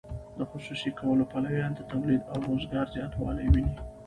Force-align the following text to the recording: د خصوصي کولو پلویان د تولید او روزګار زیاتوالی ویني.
د 0.37 0.39
خصوصي 0.51 0.91
کولو 0.99 1.23
پلویان 1.31 1.71
د 1.75 1.81
تولید 1.91 2.21
او 2.31 2.37
روزګار 2.49 2.85
زیاتوالی 2.95 3.45
ویني. 3.49 3.75